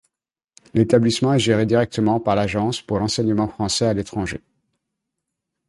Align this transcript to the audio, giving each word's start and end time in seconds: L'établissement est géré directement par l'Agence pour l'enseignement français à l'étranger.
L'établissement 0.73 1.35
est 1.35 1.39
géré 1.39 1.67
directement 1.67 2.19
par 2.19 2.35
l'Agence 2.35 2.81
pour 2.81 2.97
l'enseignement 2.97 3.47
français 3.47 3.85
à 3.85 3.93
l'étranger. 3.93 4.41